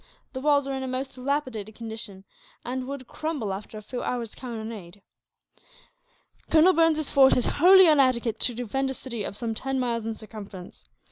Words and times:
The 0.33 0.41
walls 0.41 0.65
are 0.65 0.73
in 0.73 0.81
a 0.81 0.87
most 0.87 1.13
dilapidated 1.13 1.75
condition, 1.75 2.23
and 2.65 2.87
would 2.87 3.05
crumble 3.07 3.53
after 3.53 3.77
a 3.77 3.83
few 3.83 4.01
hours' 4.01 4.33
cannonade. 4.33 5.03
Colonel 6.49 6.73
Burns's 6.73 7.11
force 7.11 7.37
is 7.37 7.45
wholly 7.45 7.85
inadequate 7.87 8.39
to 8.39 8.55
defend 8.55 8.89
a 8.89 8.95
city 8.95 9.23
of 9.23 9.37
some 9.37 9.53
ten 9.53 9.79
miles 9.79 10.07
in 10.07 10.15
circumference. 10.15 10.85